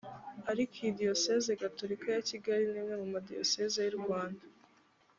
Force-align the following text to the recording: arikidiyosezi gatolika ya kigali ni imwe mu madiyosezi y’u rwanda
arikidiyosezi 0.49 1.51
gatolika 1.61 2.07
ya 2.15 2.21
kigali 2.29 2.65
ni 2.71 2.77
imwe 2.81 2.95
mu 3.01 3.07
madiyosezi 3.13 3.77
y’u 3.85 3.97
rwanda 3.99 4.43